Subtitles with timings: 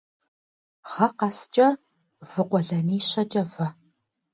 [0.89, 1.67] Гъэ къэскӏэ
[2.29, 3.67] вы къуэлэнищэкӏэ вэ.